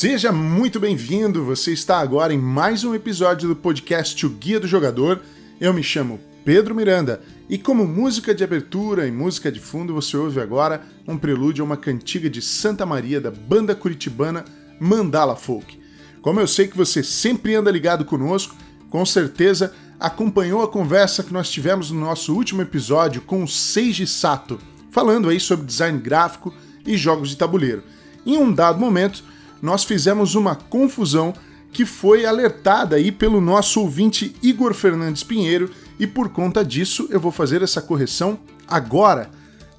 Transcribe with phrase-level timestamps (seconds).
[0.00, 1.44] Seja muito bem-vindo.
[1.44, 5.20] Você está agora em mais um episódio do podcast O Guia do Jogador.
[5.60, 10.16] Eu me chamo Pedro Miranda e como música de abertura e música de fundo você
[10.16, 14.44] ouve agora um prelúdio a uma cantiga de Santa Maria da banda curitibana
[14.78, 15.80] Mandala Folk.
[16.22, 18.54] Como eu sei que você sempre anda ligado conosco,
[18.88, 24.06] com certeza acompanhou a conversa que nós tivemos no nosso último episódio com o Seiji
[24.06, 24.60] Sato,
[24.92, 26.54] falando aí sobre design gráfico
[26.86, 27.82] e jogos de tabuleiro.
[28.24, 29.24] Em um dado momento,
[29.60, 31.34] nós fizemos uma confusão
[31.72, 37.20] que foi alertada aí pelo nosso ouvinte Igor Fernandes Pinheiro e por conta disso eu
[37.20, 39.30] vou fazer essa correção agora.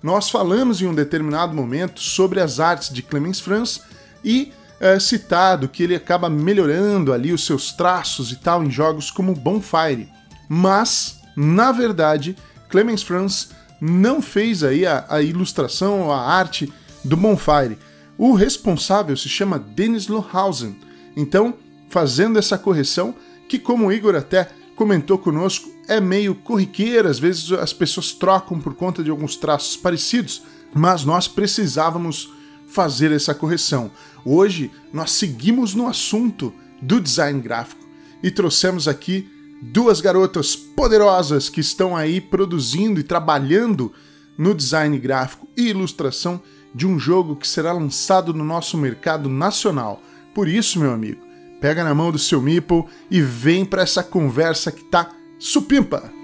[0.02, 3.82] Nós falamos em um determinado momento sobre as artes de Clemens Franz
[4.24, 9.12] e é citado que ele acaba melhorando ali os seus traços e tal em jogos
[9.12, 10.08] como Bonfire.
[10.48, 12.36] Mas, na verdade,
[12.70, 13.50] Clemens Franz
[13.82, 16.72] não fez aí a, a ilustração, a arte
[17.04, 17.78] do Bonfire.
[18.20, 20.76] O responsável se chama Dennis Lohausen.
[21.16, 21.54] Então,
[21.88, 23.16] fazendo essa correção,
[23.48, 28.60] que como o Igor até comentou conosco, é meio corriqueira, às vezes as pessoas trocam
[28.60, 30.42] por conta de alguns traços parecidos,
[30.74, 32.34] mas nós precisávamos
[32.68, 33.90] fazer essa correção.
[34.26, 37.88] Hoje nós seguimos no assunto do design gráfico
[38.22, 39.30] e trouxemos aqui
[39.62, 43.94] duas garotas poderosas que estão aí produzindo e trabalhando
[44.38, 46.42] no design gráfico e ilustração
[46.74, 50.02] de um jogo que será lançado no nosso mercado nacional.
[50.34, 51.22] Por isso, meu amigo,
[51.60, 56.20] pega na mão do seu Meeple e vem para essa conversa que tá supimpa!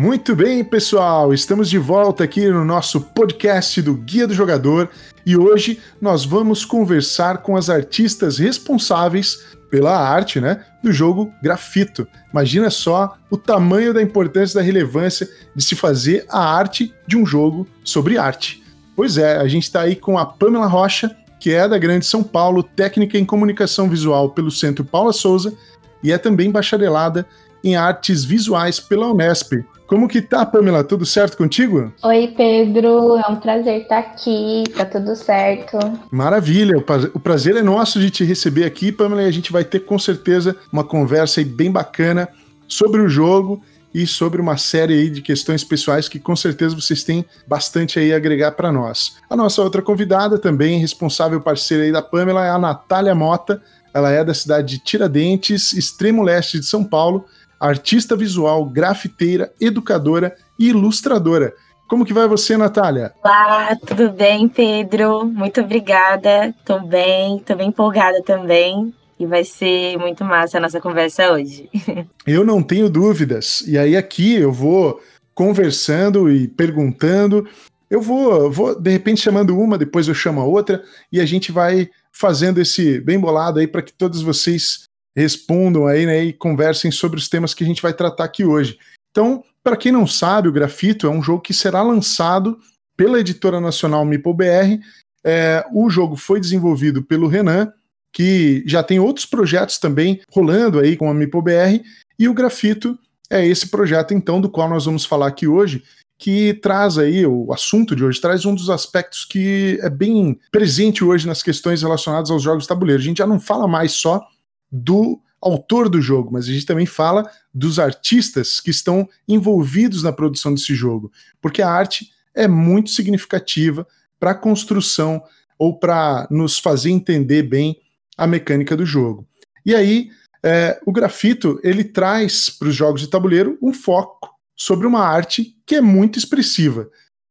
[0.00, 4.88] Muito bem, pessoal, estamos de volta aqui no nosso podcast do Guia do Jogador
[5.26, 12.06] e hoje nós vamos conversar com as artistas responsáveis pela arte, né, do jogo Grafito.
[12.32, 17.26] Imagina só o tamanho da importância da relevância de se fazer a arte de um
[17.26, 18.62] jogo sobre arte.
[18.96, 22.22] Pois é, a gente está aí com a Pamela Rocha, que é da Grande São
[22.22, 25.54] Paulo, técnica em comunicação visual pelo Centro Paula Souza
[26.02, 27.26] e é também bacharelada
[27.62, 29.64] em artes visuais pela Unesp.
[29.86, 30.84] Como que tá, Pamela?
[30.84, 31.90] Tudo certo contigo?
[32.02, 33.16] Oi, Pedro.
[33.16, 34.64] É um prazer estar aqui.
[34.76, 35.78] Tá tudo certo.
[36.10, 36.76] Maravilha.
[37.14, 39.98] O prazer é nosso de te receber aqui, Pamela, e a gente vai ter com
[39.98, 42.28] certeza uma conversa bem bacana
[42.68, 43.62] sobre o jogo
[43.94, 48.16] e sobre uma série de questões pessoais que com certeza vocês têm bastante aí a
[48.16, 49.16] agregar para nós.
[49.30, 53.62] A nossa outra convidada, também responsável parceira aí da Pamela, é a Natália Mota.
[53.94, 57.24] Ela é da cidade de Tiradentes, extremo leste de São Paulo,
[57.60, 61.52] artista visual, grafiteira, educadora e ilustradora.
[61.88, 63.12] Como que vai você, Natália?
[63.24, 65.24] Olá, tudo bem, Pedro?
[65.24, 66.54] Muito obrigada.
[66.64, 68.92] Tô bem, tô bem empolgada também.
[69.18, 71.68] E vai ser muito massa a nossa conversa hoje.
[72.26, 73.62] Eu não tenho dúvidas.
[73.66, 75.00] E aí aqui eu vou
[75.34, 77.48] conversando e perguntando.
[77.90, 81.50] Eu vou, vou de repente chamando uma, depois eu chamo a outra e a gente
[81.50, 84.87] vai fazendo esse bem bolado aí para que todos vocês
[85.18, 88.78] respondam aí, né, e conversem sobre os temas que a gente vai tratar aqui hoje.
[89.10, 92.58] Então, para quem não sabe, o Grafito é um jogo que será lançado
[92.96, 94.80] pela editora nacional MipoBR.
[95.24, 97.72] É, o jogo foi desenvolvido pelo Renan,
[98.12, 101.82] que já tem outros projetos também rolando aí com a MipoBR,
[102.18, 102.98] e o Grafito
[103.30, 105.82] é esse projeto, então, do qual nós vamos falar aqui hoje,
[106.18, 111.04] que traz aí, o assunto de hoje, traz um dos aspectos que é bem presente
[111.04, 113.00] hoje nas questões relacionadas aos jogos de tabuleiro.
[113.00, 114.26] A gente já não fala mais só
[114.70, 120.12] do autor do jogo, mas a gente também fala dos artistas que estão envolvidos na
[120.12, 123.86] produção desse jogo, porque a arte é muito significativa
[124.18, 125.22] para a construção
[125.58, 127.80] ou para nos fazer entender bem
[128.16, 129.26] a mecânica do jogo.
[129.64, 130.10] E aí,
[130.44, 135.56] é, o grafito ele traz para os jogos de tabuleiro um foco sobre uma arte
[135.66, 136.88] que é muito expressiva.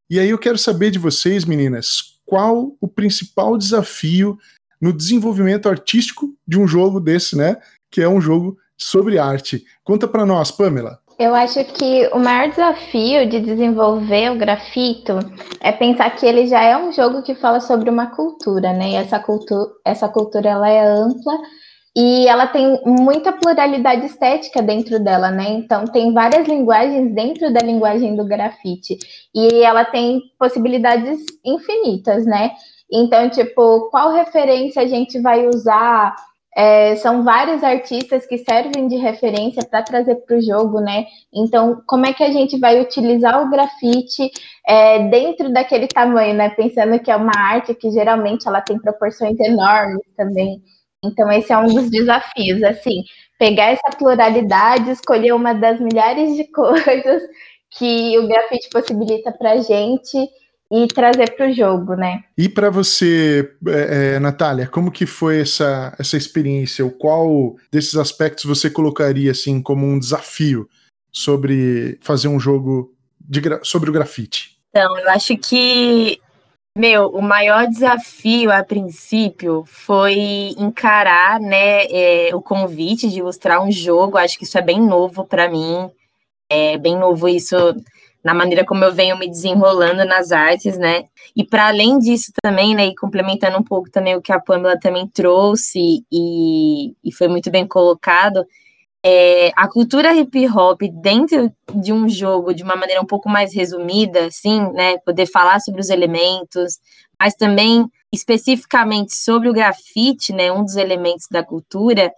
[0.10, 4.38] E aí eu quero saber de vocês, meninas, qual o principal desafio
[4.82, 7.58] no desenvolvimento artístico de um jogo desse, né?
[7.92, 9.64] Que é um jogo sobre arte.
[9.84, 11.00] Conta para nós, Pamela.
[11.20, 15.14] Eu acho que o maior desafio de desenvolver o grafito
[15.60, 18.92] é pensar que ele já é um jogo que fala sobre uma cultura, né?
[18.92, 21.34] E essa cultura, essa cultura ela é ampla
[21.96, 25.50] e ela tem muita pluralidade estética dentro dela, né?
[25.50, 29.00] Então tem várias linguagens dentro da linguagem do grafite
[29.34, 32.52] e ela tem possibilidades infinitas, né?
[32.92, 36.16] Então, tipo, qual referência a gente vai usar?
[36.56, 41.06] É, são vários artistas que servem de referência para trazer para o jogo, né?
[41.32, 44.32] Então, como é que a gente vai utilizar o grafite
[44.68, 46.50] é, dentro daquele tamanho, né?
[46.50, 50.62] Pensando que é uma arte que geralmente ela tem proporções enormes também.
[51.04, 53.04] Então, esse é um dos desafios, assim,
[53.38, 57.22] pegar essa pluralidade, escolher uma das milhares de coisas
[57.78, 60.18] que o grafite possibilita para a gente
[60.72, 62.24] e trazer para o jogo, né?
[62.38, 66.86] E para você, é, é, Natália, como que foi essa, essa experiência?
[66.86, 70.68] O qual desses aspectos você colocaria assim como um desafio
[71.12, 74.58] sobre fazer um jogo de, sobre o grafite?
[74.70, 76.20] Então, eu acho que
[76.78, 83.72] meu, o maior desafio a princípio foi encarar, né, é, o convite de ilustrar um
[83.72, 84.16] jogo.
[84.16, 85.90] Acho que isso é bem novo para mim.
[86.48, 87.56] É bem novo isso
[88.28, 91.06] na maneira como eu venho me desenrolando nas artes, né?
[91.34, 94.78] E para além disso também, né, e complementando um pouco também o que a Pamela
[94.78, 98.46] também trouxe e, e foi muito bem colocado,
[99.02, 103.56] é, a cultura hip hop dentro de um jogo de uma maneira um pouco mais
[103.56, 106.80] resumida, assim, né, poder falar sobre os elementos,
[107.18, 112.12] mas também especificamente sobre o grafite, né, um dos elementos da cultura,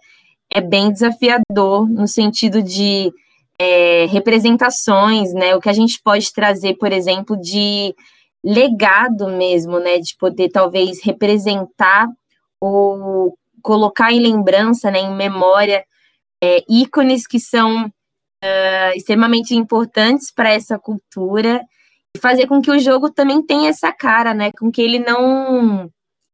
[0.52, 3.12] é bem desafiador no sentido de
[3.60, 5.54] é, representações, né?
[5.54, 7.94] O que a gente pode trazer, por exemplo, de
[8.42, 9.98] legado mesmo, né?
[9.98, 12.08] De poder talvez representar
[12.58, 15.84] ou colocar em lembrança, né, em memória,
[16.42, 21.62] é, ícones que são uh, extremamente importantes para essa cultura
[22.16, 24.50] e fazer com que o jogo também tenha essa cara, né?
[24.58, 25.90] Com que ele não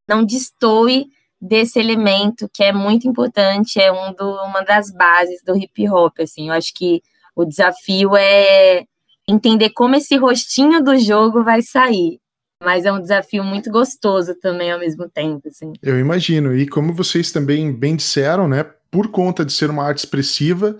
[0.09, 1.07] não destoe
[1.41, 6.21] desse elemento que é muito importante, é um do, uma das bases do hip hop,
[6.21, 6.49] assim.
[6.49, 7.03] Eu acho que
[7.37, 8.85] o desafio é
[9.29, 12.19] entender como esse rostinho do jogo vai sair.
[12.63, 15.75] Mas é um desafio muito gostoso também ao mesmo tempo, assim.
[15.83, 16.57] Eu imagino.
[16.57, 18.65] E como vocês também bem disseram, né?
[18.91, 20.79] Por conta de ser uma arte expressiva,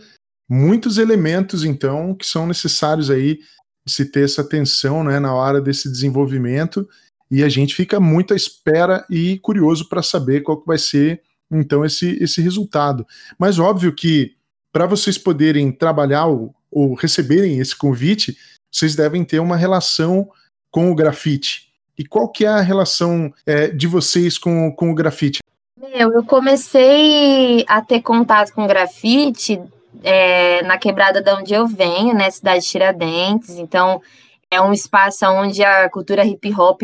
[0.49, 3.41] muitos elementos, então, que são necessários aí
[3.85, 6.89] de se ter essa atenção, né, na hora desse desenvolvimento.
[7.31, 11.21] E a gente fica muito à espera e curioso para saber qual que vai ser,
[11.51, 13.07] então, esse, esse resultado.
[13.39, 14.36] Mas óbvio que
[14.77, 18.37] para vocês poderem trabalhar ou, ou, receberem esse convite,
[18.71, 20.29] vocês devem ter uma relação
[20.71, 21.73] com o grafite.
[21.97, 25.39] E qual que é a relação é, de vocês com, com o grafite?
[25.81, 29.59] Meu, eu comecei a ter contato com grafite
[30.05, 33.57] é, na quebrada de onde eu venho, né, cidade de Tiradentes.
[33.57, 34.03] Então,
[34.51, 36.83] é um espaço onde a cultura hip hop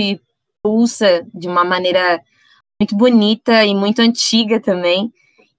[0.63, 2.23] pulsa de uma maneira
[2.81, 5.13] muito bonita e muito antiga também.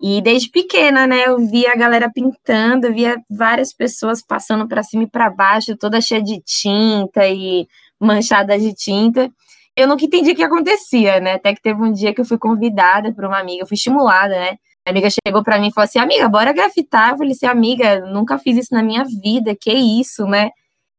[0.05, 5.03] E desde pequena, né, eu via a galera pintando, via várias pessoas passando para cima
[5.03, 7.65] e para baixo, toda cheia de tinta e
[7.97, 9.31] manchada de tinta.
[9.77, 11.35] Eu nunca entendi o que acontecia, né?
[11.35, 14.37] Até que teve um dia que eu fui convidada por uma amiga, eu fui estimulada,
[14.37, 14.57] né?
[14.85, 17.11] A amiga chegou para mim e falou assim: "Amiga, bora grafitar".
[17.11, 20.49] Eu falei assim: "Amiga, nunca fiz isso na minha vida, que isso, né?"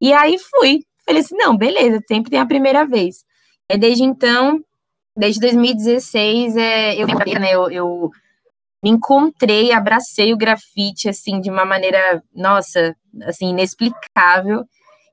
[0.01, 0.81] E aí fui.
[1.07, 3.25] Falei assim: "Não, beleza, sempre tem a primeira vez".
[3.71, 4.61] E desde então,
[5.17, 8.11] desde 2016, é, eu, né, eu, eu
[8.85, 14.67] me encontrei, abracei o grafite, assim, de uma maneira, nossa, assim, inexplicável.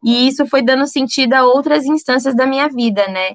[0.03, 3.31] E isso foi dando sentido a outras instâncias da minha vida, né?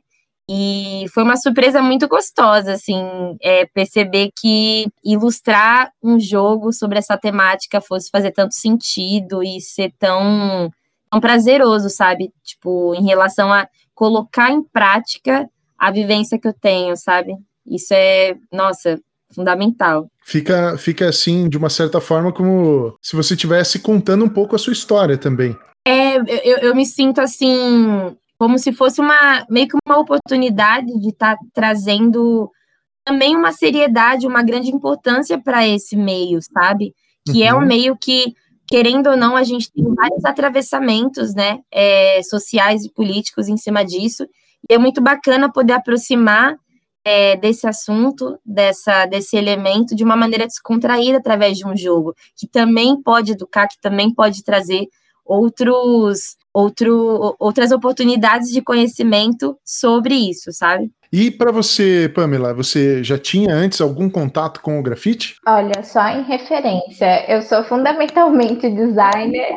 [0.46, 3.00] E foi uma surpresa muito gostosa, assim,
[3.42, 9.94] é, perceber que ilustrar um jogo sobre essa temática fosse fazer tanto sentido e ser
[9.98, 10.70] tão,
[11.10, 12.30] tão prazeroso, sabe?
[12.44, 15.48] Tipo, em relação a colocar em prática
[15.78, 17.32] a vivência que eu tenho, sabe?
[17.66, 19.00] Isso é, nossa,
[19.32, 20.08] fundamental.
[20.24, 24.58] Fica, fica assim, de uma certa forma, como se você estivesse contando um pouco a
[24.58, 25.56] sua história também.
[25.86, 31.08] É, eu, eu me sinto assim, como se fosse uma meio que uma oportunidade de
[31.08, 32.50] estar tá trazendo
[33.04, 36.92] também uma seriedade, uma grande importância para esse meio, sabe?
[37.24, 37.46] Que uhum.
[37.46, 37.66] é um uhum.
[37.66, 38.34] meio que,
[38.66, 43.84] querendo ou não, a gente tem vários atravessamentos, né, é, sociais e políticos em cima
[43.84, 44.26] disso.
[44.68, 46.56] E é muito bacana poder aproximar
[47.06, 52.48] é, desse assunto, dessa, desse elemento, de uma maneira descontraída através de um jogo, que
[52.48, 54.88] também pode educar, que também pode trazer
[55.24, 60.90] outros, outro, outras oportunidades de conhecimento sobre isso, sabe?
[61.12, 65.36] E para você, Pamela, você já tinha antes algum contato com o grafite?
[65.46, 67.24] Olha, só em referência.
[67.30, 69.54] Eu sou fundamentalmente designer,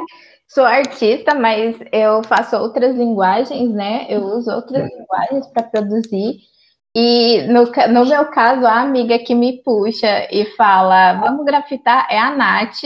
[0.47, 4.05] sou artista, mas eu faço outras linguagens, né?
[4.07, 6.47] Eu uso outras linguagens para produzir.
[6.95, 12.17] E no, no meu caso, a amiga que me puxa e fala, vamos grafitar, é
[12.17, 12.83] a Nath.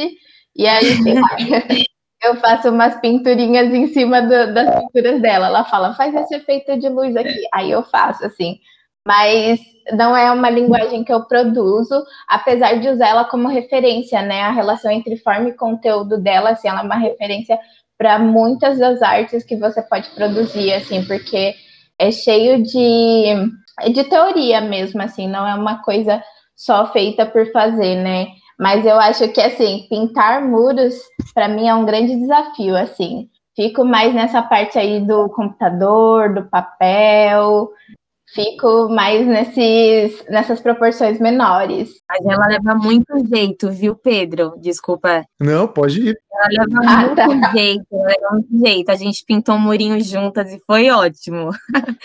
[0.55, 0.83] E aí
[2.23, 5.47] eu faço umas pinturinhas em cima do, das pinturas dela.
[5.47, 7.47] Ela fala, faz esse efeito de luz aqui.
[7.53, 8.59] Aí eu faço, assim.
[9.07, 9.59] Mas
[9.91, 14.41] não é uma linguagem que eu produzo, apesar de usar ela como referência, né?
[14.41, 17.59] A relação entre forma e conteúdo dela, assim, ela é uma referência
[17.97, 21.53] para muitas das artes que você pode produzir, assim, porque
[21.99, 26.23] é cheio de é de teoria mesmo, assim, não é uma coisa
[26.55, 28.27] só feita por fazer, né?
[28.59, 30.95] Mas eu acho que, assim, pintar muros,
[31.33, 36.43] para mim, é um grande desafio, assim, Fico mais nessa parte aí do computador, do
[36.49, 37.69] papel,
[38.33, 41.91] fico mais nesses, nessas proporções menores.
[42.09, 44.53] Mas ela leva muito jeito, viu, Pedro?
[44.59, 45.23] Desculpa.
[45.39, 46.17] Não, pode ir.
[46.31, 47.51] Ela leva ah, muito tá.
[47.51, 48.91] jeito, leva muito jeito.
[48.91, 51.51] A gente pintou um murinho juntas e foi ótimo.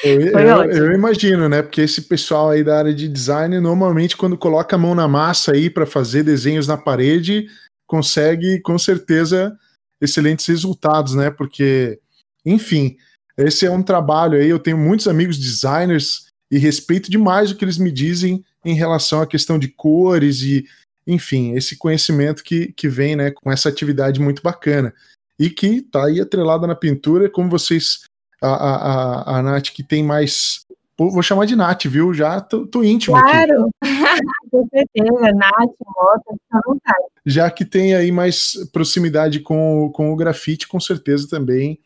[0.04, 0.74] Eu, foi eu, ótimo.
[0.74, 1.62] eu imagino, né?
[1.62, 5.52] Porque esse pessoal aí da área de design, normalmente, quando coloca a mão na massa
[5.52, 7.46] aí para fazer desenhos na parede,
[7.86, 9.56] consegue com certeza
[10.00, 11.30] excelentes resultados, né?
[11.30, 11.98] Porque,
[12.44, 12.96] enfim,
[13.38, 14.48] esse é um trabalho aí.
[14.48, 19.22] Eu tenho muitos amigos designers e respeito demais o que eles me dizem em relação
[19.22, 20.66] à questão de cores e,
[21.06, 24.92] enfim, esse conhecimento que, que vem né, com essa atividade muito bacana.
[25.38, 28.00] E que está aí atrelada na pintura, como vocês,
[28.42, 30.66] a, a, a, Nath, que tem mais
[30.98, 32.12] vou chamar de Nath, viu?
[32.12, 33.70] Já tô, tô íntimo claro.
[34.50, 37.06] com certeza, Nath, Mota, à vontade.
[37.24, 41.78] Já que tem aí mais proximidade com, com o grafite, com certeza também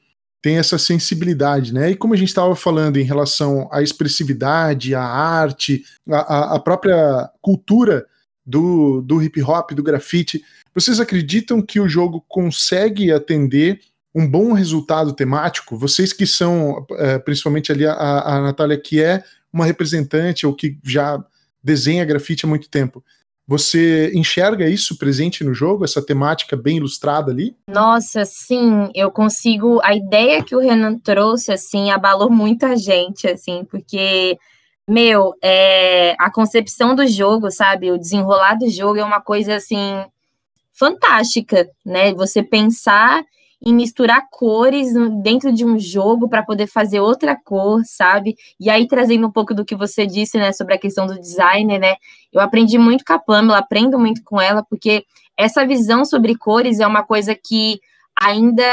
[0.43, 1.93] tem essa sensibilidade, né?
[1.93, 7.31] E como a gente estava falando em relação à expressividade, à arte, à, à própria
[7.41, 8.05] cultura
[8.45, 10.45] do, do hip hop, do grafite,
[10.75, 13.81] vocês acreditam que o jogo consegue atender
[14.13, 15.79] um bom resultado temático?
[15.79, 19.23] Vocês que são, é, principalmente ali a, a Natália, que é
[19.53, 21.25] uma representante ou que já
[21.63, 23.05] desenha grafite há muito tempo,
[23.47, 27.57] você enxerga isso presente no jogo, essa temática bem ilustrada ali?
[27.69, 29.81] Nossa, sim, eu consigo.
[29.83, 34.39] A ideia que o Renan trouxe, assim, abalou muita gente, assim, porque,
[34.89, 36.15] meu, é...
[36.19, 37.91] a concepção do jogo, sabe?
[37.91, 40.05] O desenrolar do jogo é uma coisa, assim,
[40.73, 42.15] fantástica, né?
[42.15, 43.23] Você pensar
[43.65, 44.93] em misturar cores
[45.23, 48.35] dentro de um jogo para poder fazer outra cor, sabe?
[48.59, 51.79] E aí, trazendo um pouco do que você disse, né, sobre a questão do designer,
[51.79, 51.95] né?
[52.33, 55.05] Eu aprendi muito com a Pamela, aprendo muito com ela, porque
[55.37, 57.81] essa visão sobre cores é uma coisa que
[58.21, 58.65] ainda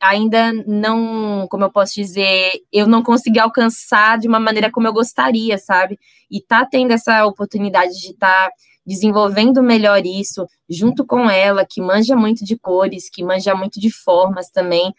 [0.00, 4.92] ainda não, como eu posso dizer, eu não consegui alcançar de uma maneira como eu
[4.92, 5.98] gostaria, sabe?
[6.30, 8.52] E tá tendo essa oportunidade de estar tá
[8.86, 13.90] desenvolvendo melhor isso, junto com ela, que manja muito de cores, que manja muito de
[13.90, 14.94] formas também.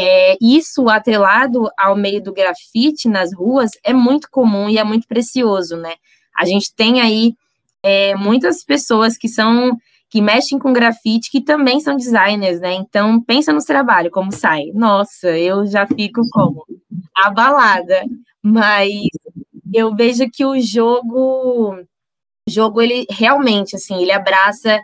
[0.00, 5.06] É, isso atrelado ao meio do grafite nas ruas é muito comum e é muito
[5.06, 5.94] precioso, né?
[6.36, 7.34] A gente tem aí
[7.82, 9.76] é, muitas pessoas que são
[10.10, 12.74] que mexem com grafite que também são designers, né?
[12.74, 14.66] Então pensa no trabalho como sai.
[14.72, 16.64] Nossa, eu já fico como
[17.14, 18.04] abalada,
[18.42, 18.90] mas
[19.72, 21.76] eu vejo que o jogo
[22.48, 24.78] jogo ele realmente assim, ele abraça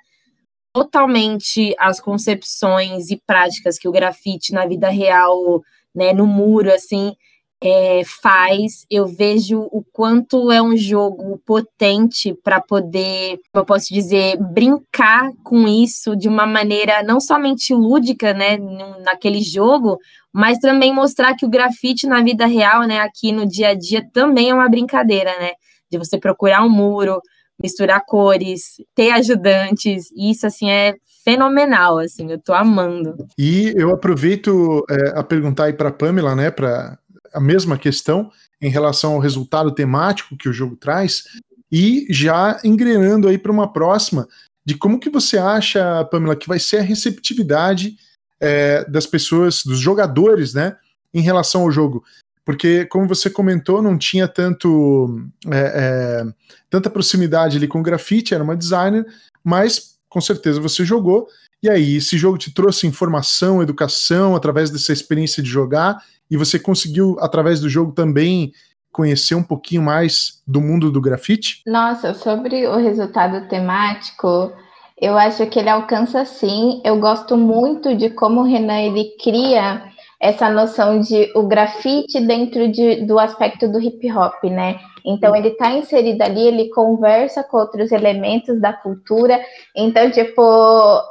[0.73, 5.63] totalmente as concepções e práticas que o grafite na vida real,
[5.95, 7.15] né, no muro assim,
[7.63, 8.85] é, faz.
[8.91, 15.67] Eu vejo o quanto é um jogo potente para poder, eu posso dizer, brincar com
[15.69, 18.59] isso de uma maneira não somente lúdica, né,
[19.05, 19.99] naquele jogo,
[20.33, 24.07] mas também mostrar que o grafite na vida real, né, aqui no dia a dia
[24.13, 25.53] também é uma brincadeira, né,
[25.91, 27.21] de você procurar um muro,
[27.63, 30.95] misturar cores, ter ajudantes, isso assim é
[31.25, 33.17] fenomenal, assim, eu tô amando.
[33.39, 36.99] E eu aproveito é, a perguntar aí para Pamela, né, para
[37.33, 38.31] a mesma questão
[38.61, 41.25] em relação ao resultado temático que o jogo traz
[41.73, 44.29] e já engrenando aí para uma próxima
[44.65, 47.97] de como que você acha, Pamela, que vai ser a receptividade
[48.41, 50.77] é, das pessoas, dos jogadores, né,
[51.13, 52.05] em relação ao jogo
[52.45, 55.21] porque, como você comentou, não tinha tanto
[55.51, 56.25] é, é,
[56.69, 59.07] tanta proximidade ali com o grafite, era uma designer,
[59.43, 61.27] mas com certeza você jogou.
[61.63, 65.99] E aí, esse jogo te trouxe informação, educação através dessa experiência de jogar,
[66.31, 68.53] e você conseguiu, através do jogo, também
[68.93, 71.63] conhecer um pouquinho mais do mundo do grafite?
[71.67, 74.53] Nossa, sobre o resultado temático,
[75.01, 76.81] eu acho que ele alcança sim.
[76.85, 79.83] Eu gosto muito de como o Renan ele cria
[80.25, 84.81] essa noção de o grafite dentro de, do aspecto do hip hop, né?
[85.05, 89.39] Então ele está inserido ali, ele conversa com outros elementos da cultura.
[89.77, 90.43] Então, tipo,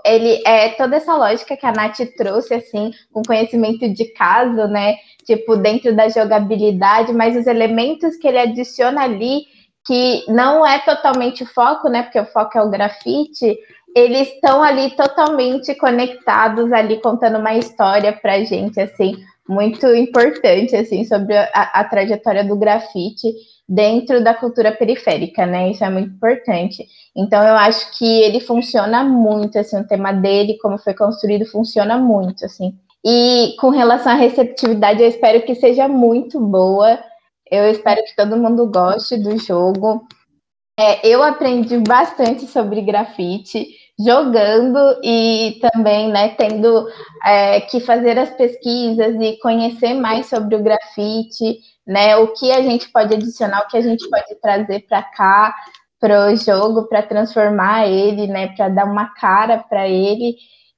[0.04, 4.96] ele é toda essa lógica que a Nath trouxe, assim, com conhecimento de caso, né?
[5.24, 9.44] Tipo, dentro da jogabilidade, mas os elementos que ele adiciona ali,
[9.86, 12.02] que não é totalmente foco, né?
[12.02, 13.60] Porque o foco é o grafite,
[13.96, 19.16] eles estão ali totalmente conectados ali contando uma história para gente assim
[19.48, 23.28] muito importante assim sobre a, a, trajetória do grafite
[23.68, 25.72] dentro da cultura periférica, né?
[25.72, 26.86] Isso é muito importante.
[27.16, 31.98] Então eu acho que ele funciona muito assim, o tema dele, como foi construído, funciona
[31.98, 32.78] muito assim.
[33.06, 37.00] E com relação à receptividade, eu espero que seja muito boa.
[37.52, 40.08] Eu espero que todo mundo goste do jogo.
[40.80, 43.68] É, eu aprendi bastante sobre grafite
[44.00, 46.88] jogando e também né, tendo
[47.24, 52.16] é, que fazer as pesquisas e conhecer mais sobre o grafite, né?
[52.18, 55.54] O que a gente pode adicionar, o que a gente pode trazer para cá,
[56.00, 58.48] para o jogo, para transformar ele, né?
[58.56, 60.36] Para dar uma cara para ele.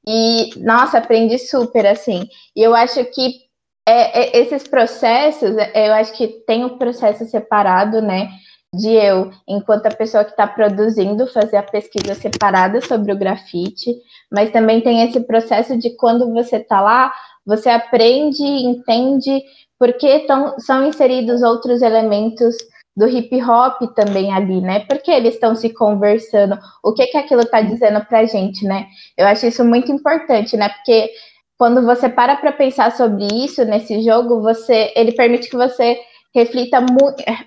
[0.07, 2.27] E, nossa, aprendi super, assim.
[2.55, 3.45] E eu acho que
[3.87, 8.29] é, é, esses processos, eu acho que tem um processo separado, né?
[8.75, 13.95] De eu, enquanto a pessoa que está produzindo, fazer a pesquisa separada sobre o grafite,
[14.31, 17.13] mas também tem esse processo de quando você está lá,
[17.45, 19.43] você aprende, entende
[19.77, 22.55] porque tão, são inseridos outros elementos
[22.95, 24.79] do hip hop também ali, né?
[24.81, 28.87] Porque eles estão se conversando, o que que aquilo está dizendo para gente, né?
[29.17, 30.69] Eu acho isso muito importante, né?
[30.69, 31.11] Porque
[31.57, 35.99] quando você para para pensar sobre isso nesse jogo, você, ele permite que você
[36.35, 36.85] reflita,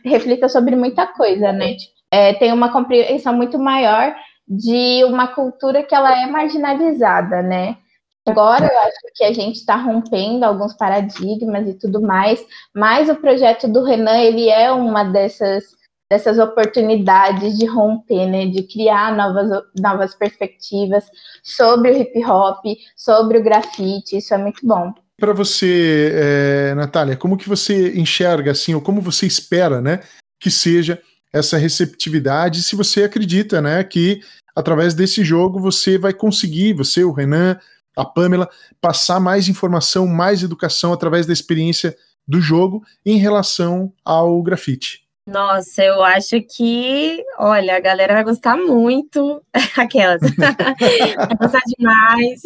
[0.02, 1.76] reflita sobre muita coisa, né?
[2.10, 4.16] É, tem uma compreensão muito maior
[4.48, 7.76] de uma cultura que ela é marginalizada, né?
[8.26, 13.16] Agora eu acho que a gente está rompendo alguns paradigmas e tudo mais, mas o
[13.16, 15.76] projeto do Renan ele é uma dessas
[16.10, 21.04] dessas oportunidades de romper, né, de criar novas, novas perspectivas
[21.44, 22.64] sobre o hip hop,
[22.96, 28.52] sobre o grafite, isso é muito bom para você, é, Natália, como que você enxerga
[28.52, 30.00] assim, ou como você espera, né,
[30.40, 34.20] que seja essa receptividade, se você acredita, né, que
[34.54, 37.58] através desse jogo você vai conseguir, você, o Renan,
[37.96, 38.48] a Pamela,
[38.80, 41.96] passar mais informação, mais educação através da experiência
[42.26, 45.02] do jogo em relação ao grafite.
[45.26, 49.42] Nossa, eu acho que, olha, a galera vai gostar muito.
[49.76, 50.20] Aquelas.
[50.32, 52.40] vai gostar demais.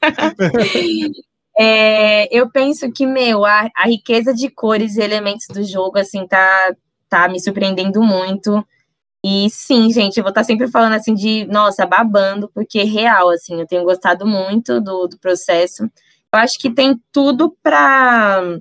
[1.60, 6.24] É, eu penso que, meu, a, a, riqueza de cores e elementos do jogo, assim,
[6.26, 6.74] tá,
[7.08, 8.64] tá me surpreendendo muito.
[9.24, 12.84] E sim, gente, eu vou estar tá sempre falando assim de, nossa, babando, porque é
[12.84, 15.82] real, assim, eu tenho gostado muito do, do processo.
[16.32, 18.60] Eu acho que tem tudo para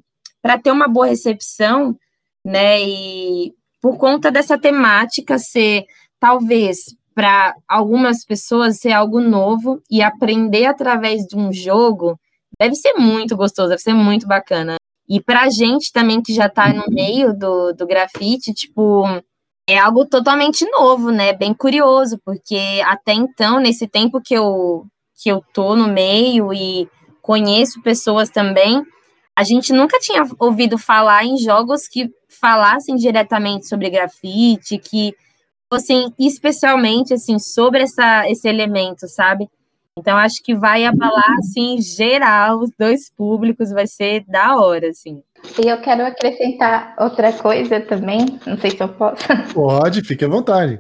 [0.63, 1.95] ter uma boa recepção,
[2.43, 2.81] né?
[2.81, 5.85] E por conta dessa temática ser,
[6.19, 12.19] talvez, para algumas pessoas ser algo novo e aprender através de um jogo
[12.59, 14.77] Deve ser muito gostoso, deve ser muito bacana.
[15.07, 19.05] E pra gente também que já tá no meio do, do grafite, tipo,
[19.69, 21.33] é algo totalmente novo, né?
[21.33, 24.85] Bem curioso, porque até então, nesse tempo que eu,
[25.21, 26.89] que eu tô no meio e
[27.21, 28.83] conheço pessoas também,
[29.35, 35.13] a gente nunca tinha ouvido falar em jogos que falassem diretamente sobre grafite, que
[35.71, 39.49] fossem especialmente assim sobre essa, esse elemento, sabe?
[39.97, 45.23] Então, acho que vai abalar, assim, geral, os dois públicos, vai ser da hora, assim.
[45.63, 49.23] E eu quero acrescentar outra coisa também, não sei se eu posso.
[49.53, 50.79] Pode, fique à vontade.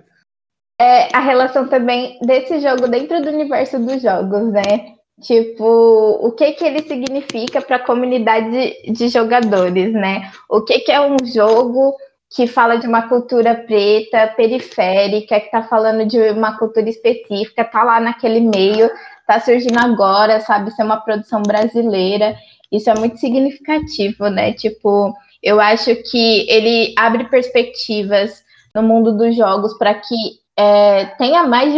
[0.79, 4.93] É a relação também desse jogo dentro do universo dos jogos, né?
[5.19, 10.31] Tipo, o que que ele significa para a comunidade de jogadores, né?
[10.47, 11.95] O que que é um jogo
[12.29, 17.83] que fala de uma cultura preta, periférica, que está falando de uma cultura específica, está
[17.83, 18.89] lá naquele meio,
[19.21, 22.35] está surgindo agora, sabe, ser uma produção brasileira.
[22.71, 24.53] Isso é muito significativo, né?
[24.53, 28.43] Tipo, eu acho que ele abre perspectivas
[28.75, 30.15] no mundo dos jogos para que
[30.57, 31.73] é, tenha mais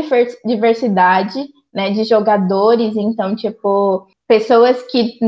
[0.46, 5.20] diversidade né, de jogadores, então, tipo, pessoas que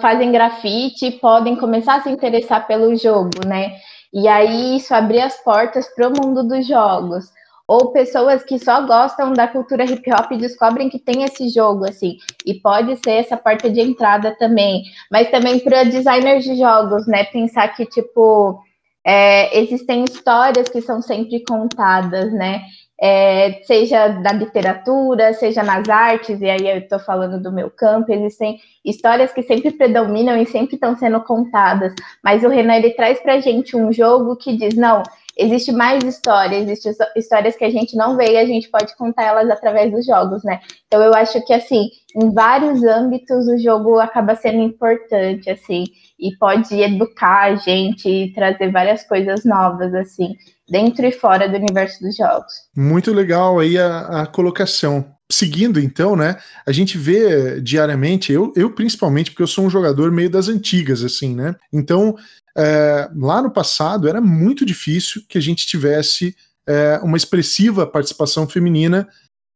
[0.00, 3.76] fazem grafite podem começar a se interessar pelo jogo, né?
[4.12, 7.26] E aí isso abrir as portas para o mundo dos jogos.
[7.66, 12.16] Ou pessoas que só gostam da cultura hip hop descobrem que tem esse jogo, assim.
[12.46, 14.82] E pode ser essa porta de entrada também.
[15.10, 17.24] Mas também para designers de jogos, né?
[17.24, 18.58] Pensar que, tipo,
[19.04, 22.62] é, existem histórias que são sempre contadas, né?
[23.00, 28.12] É, seja da literatura, seja nas artes, e aí eu estou falando do meu campo,
[28.12, 33.20] existem histórias que sempre predominam e sempre estão sendo contadas, mas o Renan ele traz
[33.20, 35.04] para a gente um jogo que diz, não,
[35.36, 39.22] existe mais história, existem histórias que a gente não vê e a gente pode contar
[39.22, 40.60] elas através dos jogos, né?
[40.88, 45.84] Então eu acho que assim, em vários âmbitos o jogo acaba sendo importante, assim,
[46.18, 50.34] e pode educar a gente e trazer várias coisas novas, assim
[50.68, 52.52] dentro e fora do universo dos jogos.
[52.76, 55.14] Muito legal aí a, a colocação.
[55.30, 56.38] Seguindo, então, né?
[56.66, 61.02] A gente vê diariamente, eu, eu principalmente, porque eu sou um jogador meio das antigas,
[61.02, 61.54] assim, né?
[61.70, 62.16] Então,
[62.56, 66.34] é, lá no passado era muito difícil que a gente tivesse
[66.66, 69.06] é, uma expressiva participação feminina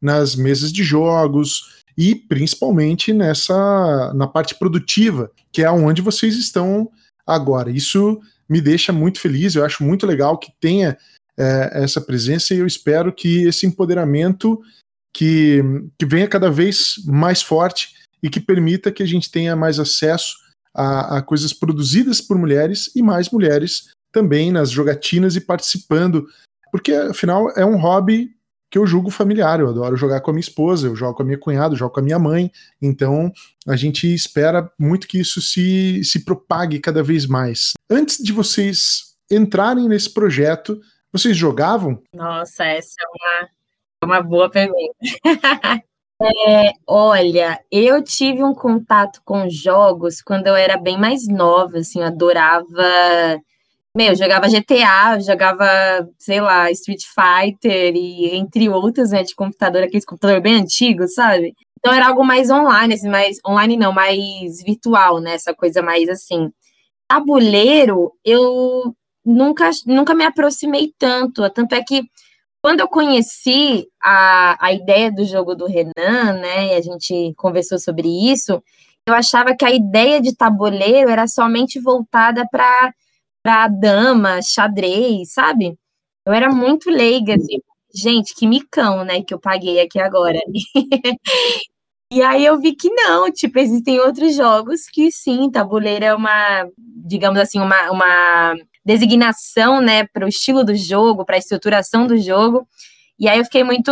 [0.01, 6.91] nas mesas de jogos e principalmente nessa na parte produtiva, que é onde vocês estão
[7.27, 7.71] agora.
[7.71, 8.21] Isso
[8.53, 10.99] me deixa muito feliz, eu acho muito legal que tenha
[11.39, 14.61] é, essa presença e eu espero que esse empoderamento
[15.11, 15.63] que,
[15.99, 20.37] que venha cada vez mais forte e que permita que a gente tenha mais acesso
[20.75, 26.29] a, a coisas produzidas por mulheres e mais mulheres também nas jogatinas e participando,
[26.71, 28.37] porque afinal é um hobby
[28.73, 29.61] que eu julgo familiar.
[29.61, 31.93] Eu adoro jogar com a minha esposa, eu jogo com a minha cunhada, eu jogo
[31.93, 32.51] com a minha mãe.
[32.81, 33.31] Então
[33.69, 37.75] a gente espera muito que isso se, se propague cada vez mais.
[37.89, 40.81] Antes de vocês entrarem nesse projeto,
[41.13, 42.03] vocês jogavam?
[42.15, 44.95] Nossa, essa é uma, uma boa pergunta.
[46.49, 52.01] é, olha, eu tive um contato com jogos quando eu era bem mais nova, assim,
[52.01, 52.83] eu adorava
[53.95, 55.67] meu, jogava GTA, jogava,
[56.19, 61.55] sei lá, Street Fighter e entre outros, né, de computador, aqueles computador bem antigos, sabe?
[61.79, 66.09] Então era algo mais online, assim, mais online não, mais virtual, né, essa coisa mais
[66.09, 66.51] assim.
[67.09, 72.03] Tabuleiro, eu nunca, nunca me aproximei tanto, tanto é que
[72.63, 77.79] quando eu conheci a, a ideia do jogo do Renan, né, e a gente conversou
[77.79, 78.63] sobre isso,
[79.07, 82.95] eu achava que a ideia de tabuleiro era somente voltada para
[83.43, 85.77] para dama, xadrez, sabe?
[86.27, 87.59] Eu era muito leiga, assim.
[87.95, 90.39] Gente, que micão, né, que eu paguei aqui agora.
[92.11, 96.69] e aí eu vi que não, tipo, existem outros jogos que sim, tabuleiro é uma,
[96.79, 102.17] digamos assim, uma, uma designação, né, para o estilo do jogo, para a estruturação do
[102.19, 102.67] jogo.
[103.19, 103.91] E aí eu fiquei muito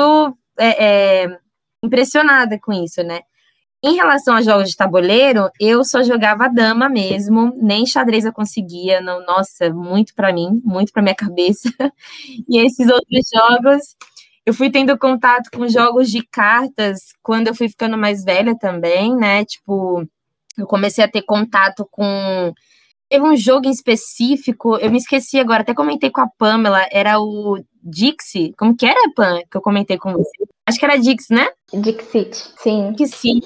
[0.59, 1.39] é, é,
[1.83, 3.21] impressionada com isso, né?
[3.83, 9.01] Em relação a jogos de tabuleiro, eu só jogava dama mesmo, nem xadrez eu conseguia,
[9.01, 11.71] não, nossa, muito para mim, muito para minha cabeça.
[12.49, 13.97] E esses outros jogos,
[14.45, 19.17] eu fui tendo contato com jogos de cartas quando eu fui ficando mais velha também,
[19.17, 19.45] né?
[19.47, 20.07] Tipo,
[20.59, 22.53] eu comecei a ter contato com
[23.11, 27.19] Teve um jogo em específico, eu me esqueci agora, até comentei com a Pamela, era
[27.21, 28.55] o Dixie.
[28.57, 30.45] Como que era, Pam, que eu comentei com você?
[30.71, 31.49] Acho que era Dixie, né?
[31.75, 32.93] Dixit, sim.
[32.93, 33.45] Dixit,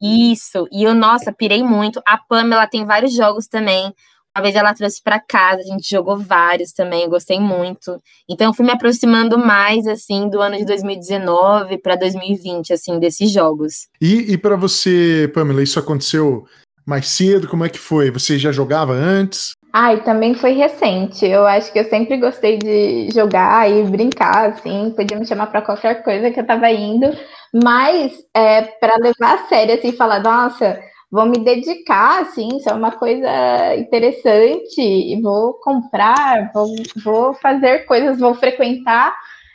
[0.00, 0.68] isso.
[0.70, 2.00] E eu, nossa, pirei muito.
[2.06, 3.92] A Pamela tem vários jogos também.
[4.36, 8.00] Uma vez ela trouxe para casa, a gente jogou vários também, gostei muito.
[8.28, 13.32] Então eu fui me aproximando mais assim do ano de 2019 para 2020 assim desses
[13.32, 13.88] jogos.
[14.00, 16.46] E, e para você, Pamela, isso aconteceu
[16.86, 17.48] mais cedo?
[17.48, 18.12] Como é que foi?
[18.12, 19.54] Você já jogava antes?
[19.72, 21.24] Ai, também foi recente.
[21.26, 25.62] Eu acho que eu sempre gostei de jogar e brincar, assim, podia me chamar para
[25.62, 27.06] qualquer coisa que eu tava indo,
[27.54, 30.80] mas é, para levar a sério, assim, falar, nossa,
[31.10, 33.28] vou me dedicar, assim, isso é uma coisa
[33.76, 36.66] interessante, e vou comprar, vou,
[37.04, 39.14] vou fazer coisas, vou frequentar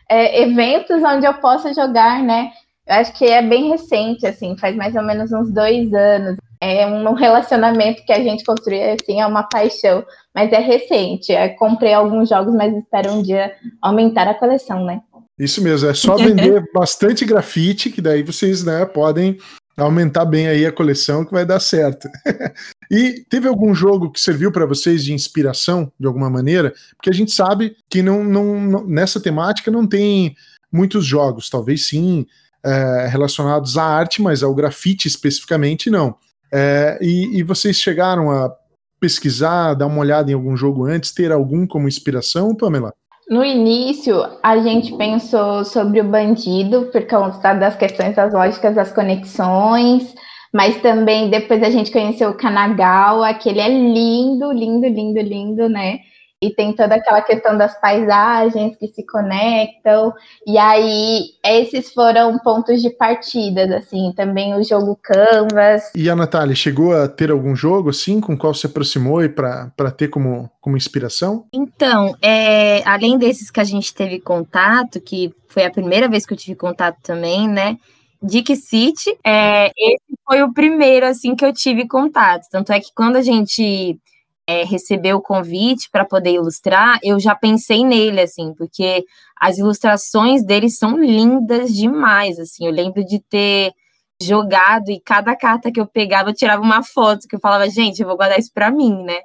[0.10, 2.52] é, eventos onde eu possa jogar, né?
[2.88, 6.86] Eu acho que é bem recente, assim, faz mais ou menos uns dois anos é
[6.88, 11.32] um relacionamento que a gente construiu, assim, é uma paixão, mas é recente.
[11.32, 15.02] É, comprei alguns jogos, mas espero um dia aumentar a coleção, né?
[15.38, 19.38] Isso mesmo, é só vender bastante grafite, que daí vocês né, podem
[19.78, 22.08] aumentar bem aí a coleção, que vai dar certo.
[22.90, 26.74] e teve algum jogo que serviu para vocês de inspiração, de alguma maneira?
[26.96, 30.36] Porque a gente sabe que não, não, não nessa temática não tem
[30.72, 32.26] muitos jogos, talvez sim,
[32.64, 36.16] é, relacionados à arte, mas ao grafite especificamente não.
[36.58, 38.50] É, e, e vocês chegaram a
[38.98, 42.94] pesquisar, dar uma olhada em algum jogo antes, ter algum como inspiração, Pamela?
[43.30, 48.94] No início, a gente pensou sobre o bandido, por causa das questões das lógicas das
[48.94, 50.16] conexões,
[50.54, 55.68] mas também depois a gente conheceu o Kanagawa, que ele é lindo, lindo, lindo, lindo,
[55.68, 56.00] né?
[56.42, 60.14] E tem toda aquela questão das paisagens que se conectam,
[60.46, 65.92] e aí esses foram pontos de partidas, assim, também o jogo Canvas.
[65.96, 69.92] E a Natália, chegou a ter algum jogo, assim, com qual se aproximou e para
[69.98, 71.46] ter como, como inspiração?
[71.54, 76.34] Então, é, além desses que a gente teve contato, que foi a primeira vez que
[76.34, 77.78] eu tive contato também, né,
[78.22, 82.90] Dick City, é, esse foi o primeiro, assim, que eu tive contato, tanto é que
[82.94, 84.00] quando a gente
[84.48, 89.06] é, recebeu o convite para poder ilustrar, eu já pensei nele, assim, porque
[89.40, 93.74] as ilustrações dele são lindas demais, assim, eu lembro de ter
[94.22, 98.02] jogado e cada carta que eu pegava eu tirava uma foto que eu falava, gente,
[98.02, 99.20] eu vou guardar isso para mim, né?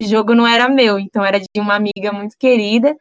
[0.00, 2.94] O jogo não era meu, então era de uma amiga muito querida,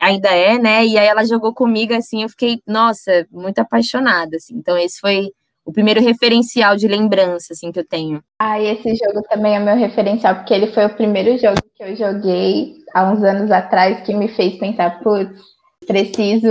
[0.00, 0.86] ainda é, né?
[0.86, 4.56] E aí ela jogou comigo, assim, eu fiquei, nossa, muito apaixonada, assim.
[4.56, 5.30] Então esse foi
[5.70, 8.22] o primeiro referencial de lembrança, assim, que eu tenho.
[8.38, 11.82] Ah, e esse jogo também é meu referencial, porque ele foi o primeiro jogo que
[11.82, 15.40] eu joguei há uns anos atrás que me fez pensar, putz,
[15.86, 16.48] preciso.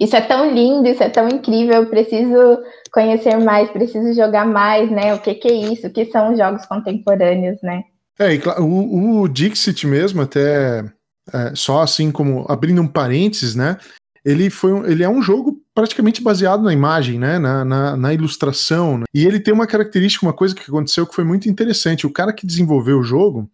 [0.00, 2.58] Isso é tão lindo, isso é tão incrível, preciso
[2.92, 5.14] conhecer mais, preciso jogar mais, né?
[5.14, 5.86] O que, que é isso?
[5.86, 7.82] O que são os jogos contemporâneos, né?
[8.18, 10.82] É, e claro, o, o Dixit mesmo, até
[11.32, 13.76] é, só assim como abrindo um parênteses, né?
[14.24, 17.38] Ele foi ele é um jogo praticamente baseado na imagem, né?
[17.38, 18.96] Na, na, na ilustração.
[18.96, 19.04] Né?
[19.12, 22.06] E ele tem uma característica, uma coisa que aconteceu que foi muito interessante.
[22.06, 23.46] O cara que desenvolveu o jogo,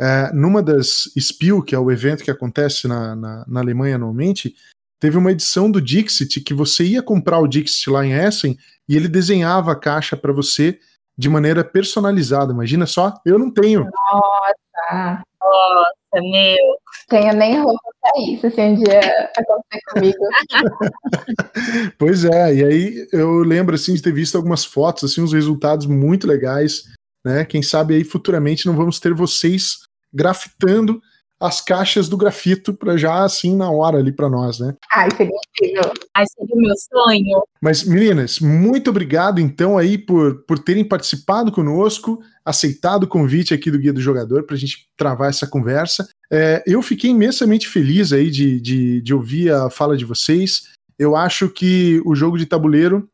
[0.00, 4.56] é, numa das Spiel, que é o evento que acontece na, na, na, Alemanha anualmente,
[4.98, 8.96] teve uma edição do Dixit que você ia comprar o Dixit lá em Essen e
[8.96, 10.80] ele desenhava a caixa para você
[11.16, 12.52] de maneira personalizada.
[12.52, 13.84] Imagina só, eu não tenho.
[13.84, 15.22] Nossa!
[15.40, 16.81] Nossa, meu.
[17.12, 19.00] Tenho nem roupa pra isso, se um dia
[19.36, 20.18] acontecer comigo.
[21.98, 25.84] pois é, e aí eu lembro assim de ter visto algumas fotos, assim, uns resultados
[25.84, 26.84] muito legais,
[27.22, 27.44] né?
[27.44, 31.02] Quem sabe aí futuramente não vamos ter vocês grafitando
[31.42, 34.74] as caixas do grafito para já assim na hora ali para nós, né?
[34.94, 35.92] Ai, seria incrível.
[36.14, 37.42] Ai, seria o meu sonho.
[37.60, 43.72] Mas meninas, muito obrigado então aí por, por terem participado conosco, aceitado o convite aqui
[43.72, 46.08] do Guia do Jogador para a gente travar essa conversa.
[46.30, 50.68] É, eu fiquei imensamente feliz aí de, de, de ouvir a fala de vocês.
[50.96, 53.08] Eu acho que o jogo de tabuleiro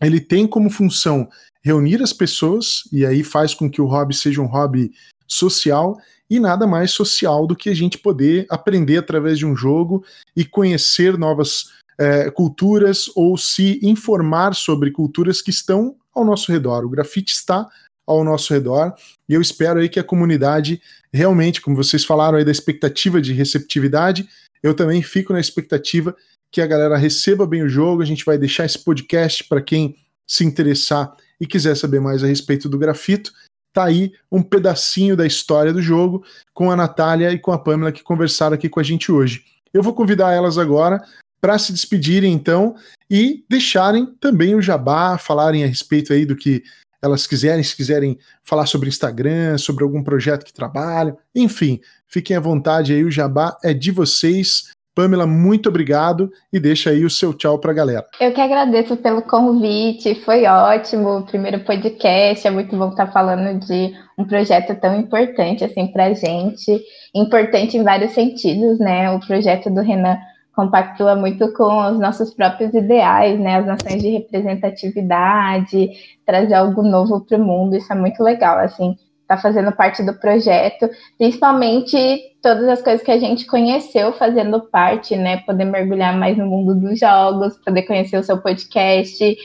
[0.00, 1.28] ele tem como função
[1.62, 4.90] reunir as pessoas e aí faz com que o hobby seja um hobby
[5.28, 5.96] social
[6.32, 10.02] e nada mais social do que a gente poder aprender através de um jogo
[10.34, 16.86] e conhecer novas é, culturas ou se informar sobre culturas que estão ao nosso redor.
[16.86, 17.68] O grafite está
[18.06, 18.94] ao nosso redor
[19.28, 20.80] e eu espero aí que a comunidade
[21.12, 24.26] realmente, como vocês falaram aí da expectativa de receptividade,
[24.62, 26.16] eu também fico na expectativa
[26.50, 28.00] que a galera receba bem o jogo.
[28.00, 32.26] A gente vai deixar esse podcast para quem se interessar e quiser saber mais a
[32.26, 33.34] respeito do grafito
[33.72, 37.92] tá aí um pedacinho da história do jogo com a Natália e com a Pamela
[37.92, 39.44] que conversaram aqui com a gente hoje.
[39.72, 41.02] Eu vou convidar elas agora
[41.40, 42.76] para se despedirem então
[43.10, 46.62] e deixarem também o jabá, falarem a respeito aí do que
[47.02, 52.40] elas quiserem, se quiserem falar sobre Instagram, sobre algum projeto que trabalham, enfim, fiquem à
[52.40, 54.70] vontade aí, o jabá é de vocês.
[54.94, 58.06] Pamela, muito obrigado e deixa aí o seu tchau para a galera.
[58.20, 63.58] Eu que agradeço pelo convite, foi ótimo o primeiro podcast, é muito bom estar falando
[63.58, 66.78] de um projeto tão importante assim para a gente,
[67.14, 69.10] importante em vários sentidos, né?
[69.10, 70.18] O projeto do Renan
[70.54, 73.56] compactua muito com os nossos próprios ideais, né?
[73.56, 75.90] As nações de representatividade,
[76.26, 78.94] trazer algo novo para o mundo, isso é muito legal, assim,
[79.36, 81.96] tá fazendo parte do projeto, principalmente
[82.42, 85.38] todas as coisas que a gente conheceu fazendo parte, né?
[85.38, 89.36] Poder mergulhar mais no mundo dos jogos, poder conhecer o seu podcast.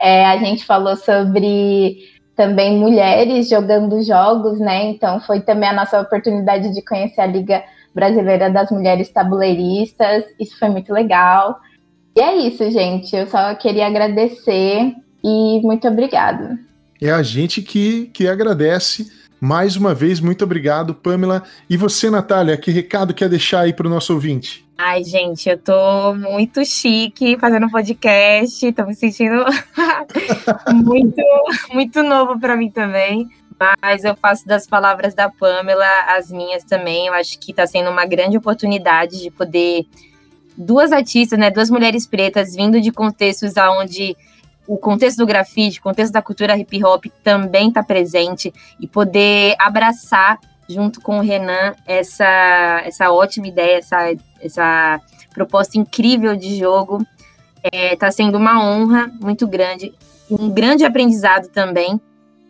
[0.00, 1.98] É, a gente falou sobre
[2.34, 4.84] também mulheres jogando jogos, né?
[4.90, 7.62] Então foi também a nossa oportunidade de conhecer a Liga
[7.94, 10.24] Brasileira das Mulheres Tabuleiristas.
[10.38, 11.58] Isso foi muito legal.
[12.16, 13.14] E é isso, gente.
[13.14, 16.58] Eu só queria agradecer e muito obrigado.
[17.00, 21.42] É a gente que, que agradece mais uma vez, muito obrigado, Pamela.
[21.68, 24.66] E você, Natália, que recado quer deixar aí para o nosso ouvinte?
[24.78, 29.44] Ai, gente, eu tô muito chique fazendo podcast, tô me sentindo
[30.84, 31.22] muito,
[31.72, 33.26] muito novo para mim também.
[33.80, 37.06] Mas eu faço das palavras da Pamela as minhas também.
[37.06, 39.86] Eu acho que está sendo uma grande oportunidade de poder
[40.56, 44.16] duas artistas, né, duas mulheres pretas vindo de contextos aonde
[44.66, 49.54] o contexto do grafite, o contexto da cultura hip hop também está presente e poder
[49.58, 53.98] abraçar junto com o Renan essa, essa ótima ideia, essa,
[54.40, 55.00] essa
[55.32, 57.06] proposta incrível de jogo.
[57.62, 59.92] Está é, tá sendo uma honra muito grande,
[60.30, 62.00] um grande aprendizado também,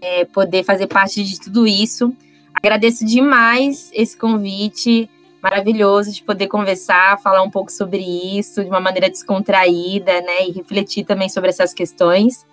[0.00, 2.12] é, poder fazer parte de tudo isso.
[2.54, 5.08] Agradeço demais esse convite
[5.42, 8.02] maravilhoso de poder conversar, falar um pouco sobre
[8.38, 12.44] isso de uma maneira descontraída, né, e refletir também sobre essas questões.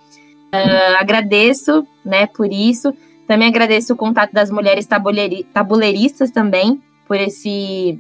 [0.54, 2.93] Uh, agradeço, né, por isso.
[3.28, 8.00] Também agradeço o contato das mulheres tabuleiri tabuleiristas também por esse,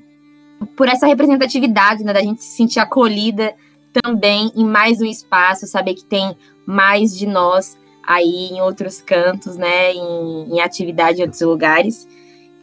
[0.75, 3.55] por essa representatividade, né, da gente se sentir acolhida
[4.03, 9.55] também em mais um espaço, saber que tem mais de nós aí em outros cantos,
[9.57, 12.07] né, em, em atividade em outros lugares.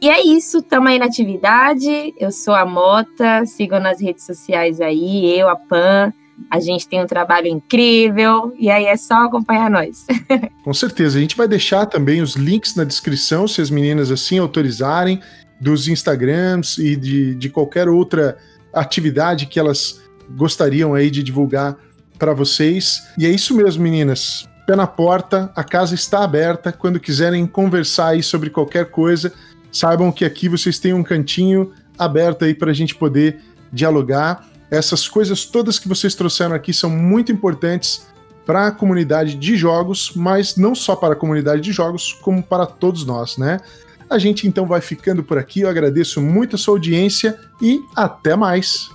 [0.01, 2.15] E é isso, tamo aí na atividade.
[2.19, 6.13] Eu sou a Mota, sigam nas redes sociais aí, eu, a Pan.
[6.51, 10.07] A gente tem um trabalho incrível e aí é só acompanhar nós.
[10.65, 11.19] Com certeza.
[11.19, 15.21] A gente vai deixar também os links na descrição, se as meninas assim autorizarem,
[15.61, 18.39] dos Instagrams e de, de qualquer outra
[18.73, 21.77] atividade que elas gostariam aí de divulgar
[22.19, 23.03] para vocês.
[23.19, 24.49] E é isso mesmo, meninas.
[24.67, 26.73] Pé na porta, a casa está aberta.
[26.73, 29.33] Quando quiserem conversar aí sobre qualquer coisa,
[29.73, 33.41] saibam que aqui vocês têm um cantinho aberto aí para a gente poder
[33.73, 34.49] dialogar.
[34.71, 38.07] Essas coisas todas que vocês trouxeram aqui são muito importantes
[38.47, 42.67] para a comunidade de jogos, mas não só para a comunidade de jogos, como para
[42.67, 43.61] todos nós, né?
[44.09, 45.61] A gente então vai ficando por aqui.
[45.61, 48.91] Eu agradeço muito a sua audiência e até mais.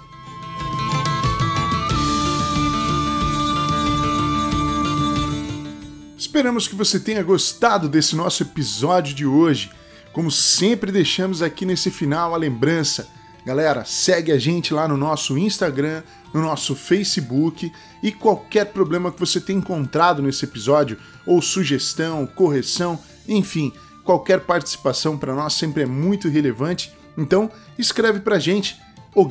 [6.17, 9.71] Esperamos que você tenha gostado desse nosso episódio de hoje.
[10.15, 13.09] Como sempre deixamos aqui nesse final a lembrança,
[13.45, 17.69] galera, segue a gente lá no nosso Instagram, no nosso Facebook
[18.01, 22.97] e qualquer problema que você tenha encontrado nesse episódio, ou sugestão, correção,
[23.27, 23.73] enfim,
[24.05, 26.93] qualquer participação para nós sempre é muito relevante.
[27.17, 28.81] Então, escreve pra gente
[29.13, 29.29] o.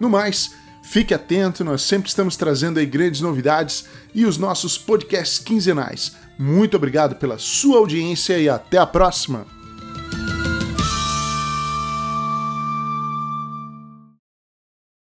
[0.00, 0.52] No mais,
[0.90, 6.16] fique atento, nós sempre estamos trazendo aí grandes novidades e os nossos podcasts quinzenais.
[6.36, 9.59] Muito obrigado pela sua audiência e até a próxima!